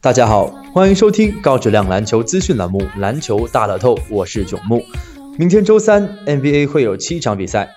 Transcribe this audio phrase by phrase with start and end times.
[0.00, 4.80] 大家好，欢迎收听高质量篮球资讯栏目《篮球大乐透》，我是囧木。
[5.36, 7.70] 明天周三 NBA 会有七场比赛，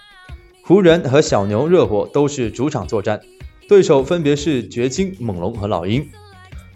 [0.64, 3.20] 湖人和小牛、热火都是主场作战，
[3.68, 6.08] 对手分别是掘金、猛龙和老鹰。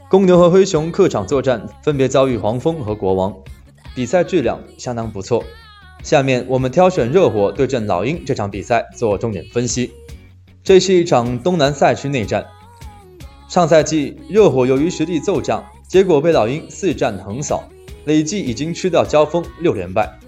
[0.10, 3.32] 公牛和灰熊客场作战，分别遭遇黄蜂和国王，
[3.94, 5.44] 比赛质量相当不错。
[6.02, 9.92] 下面我们挑选热火对阵老鹰这场比赛做重点分析。
[10.64, 12.48] 这是一场东南赛区内战。
[13.48, 17.64] 上赛季热火由于实力骤降，结果被老鹰四战横扫，
[18.06, 20.20] 累计已经吃掉交锋六连败。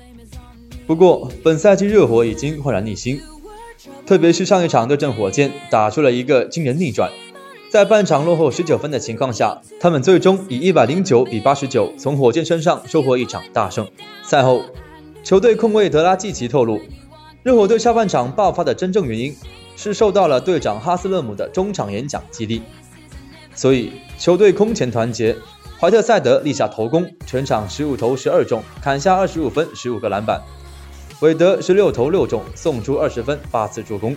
[0.86, 3.20] 不过本赛季热火已经焕然一新，
[4.06, 7.12] 特别是上一场对阵火箭，打出了一个惊人逆转。
[7.72, 13.88] 在半场落后十九分的情况下，他们最终以一百零九比八十九从火箭身上收获一场大胜。
[14.24, 14.62] 赛后，
[15.24, 16.80] 球队控卫德拉季奇透露，
[17.42, 19.36] 热火队下半场爆发的真正原因。
[19.80, 22.64] 是受到了队长哈斯勒姆的中场演讲激励，
[23.58, 25.36] 所以球队空前团结。
[25.80, 30.42] 怀特塞德立下头功，全场十五投十二中，砍下二十五分、十五个篮板。
[31.20, 34.16] 韦德十六投六中，送出二十分、八次助攻。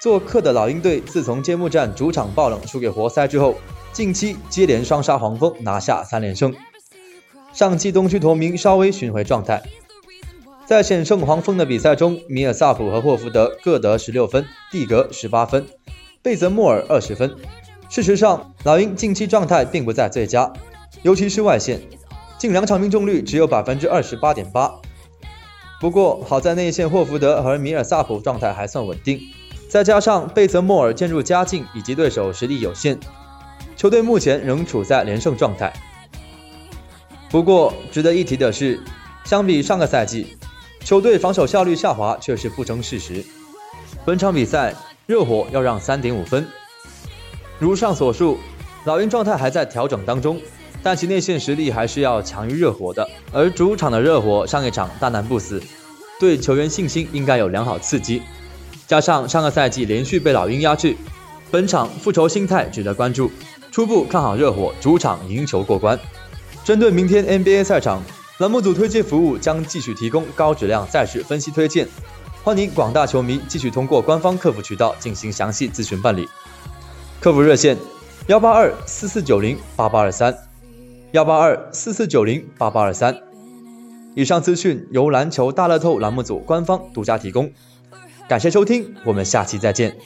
[0.00, 3.54] 做客的老鹰队自从揭幕战主场爆冷输给活塞之后，
[3.92, 6.52] 近期接连双杀黄蜂，拿下三连胜。
[7.52, 9.62] 上季东区头名稍微寻回状态。
[10.66, 15.64] 在险胜黄蜂的比赛中，米尔萨普和霍福德各得十六分，蒂格十八分，
[16.20, 17.36] 贝泽莫尔二十分。
[17.88, 20.52] 事实上，老鹰近期状态并不在最佳，
[21.02, 21.80] 尤其是外线，
[22.38, 24.72] 近两场命中率只有百分之二十八点八。
[25.80, 29.20] 不过好在内线霍福德和米尔萨普状态还算稳定，
[29.68, 32.98] 再加上贝泽莫尔渐入佳境以及对手实力有限，
[33.76, 35.72] 球队目前仍处在连胜状态。
[37.30, 38.80] 不过值得一提的是，
[39.24, 40.36] 相比上个赛季。
[40.80, 43.24] 球队防守效率下滑却是不争事实。
[44.04, 44.72] 本场比赛，
[45.04, 46.46] 热火要让三点五分。
[47.58, 48.38] 如上所述，
[48.84, 50.40] 老鹰状态还在调整当中，
[50.82, 53.08] 但其内线实力还是要强于热火的。
[53.32, 55.62] 而主场的热火上一场大难不死，
[56.20, 58.22] 对球员信心应该有良好刺激。
[58.86, 60.96] 加上上个赛季连续被老鹰压制，
[61.50, 63.30] 本场复仇心态值得关注。
[63.70, 65.98] 初步看好热火主场赢球过关。
[66.64, 68.02] 针对明天 NBA 赛场。
[68.38, 71.88] 栏目组推荐服务将继续提供高质量赛事分析推荐，
[72.44, 76.28] 欢迎广大球迷继续通过官方客服渠道进行详细咨询办理。
[77.26, 77.76] 客服热线：
[78.28, 80.32] 幺八二四四九零八八二三，
[81.10, 83.18] 幺八二四四九零八八二三。
[84.14, 87.50] 以上资讯由篮球大乐透栏目组官方独家提供，
[88.28, 89.96] 感谢收听，我们下期再见。